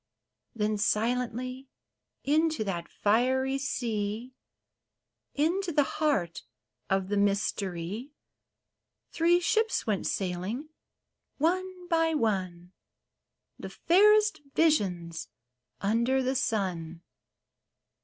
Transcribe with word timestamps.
Then 0.55 0.79
silently 0.79 1.69
into 2.23 2.63
that 2.63 2.89
fiery 2.89 3.59
sea— 3.59 4.33
Into 5.47 5.71
the 5.71 5.83
heart 6.01 6.41
of 6.89 7.07
the 7.09 7.17
mystery— 7.17 8.09
Three 9.13 9.39
ships 9.39 9.85
went 9.85 10.07
sailing, 10.07 10.69
one 11.37 11.87
by 11.87 12.15
one. 12.15 12.71
The 13.59 13.69
fairest 13.69 14.41
visions 14.55 15.27
under 15.83 16.23
the 16.23 16.33
sun. 16.35 17.03